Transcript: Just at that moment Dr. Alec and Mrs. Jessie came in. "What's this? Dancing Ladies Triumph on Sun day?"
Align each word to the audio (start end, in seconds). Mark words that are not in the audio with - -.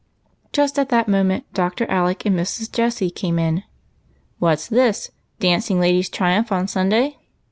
Just 0.51 0.79
at 0.79 0.89
that 0.89 1.07
moment 1.07 1.45
Dr. 1.53 1.85
Alec 1.87 2.25
and 2.25 2.35
Mrs. 2.35 2.71
Jessie 2.71 3.11
came 3.11 3.37
in. 3.37 3.61
"What's 4.39 4.65
this? 4.65 5.11
Dancing 5.39 5.79
Ladies 5.79 6.09
Triumph 6.09 6.51
on 6.51 6.67
Sun 6.67 6.89
day?" 6.89 7.19